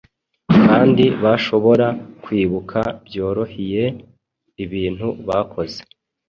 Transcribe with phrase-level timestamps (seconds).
[0.67, 1.87] kandi bahobora
[2.23, 3.83] kwibuka byorohye
[4.63, 5.79] ibintu bakoze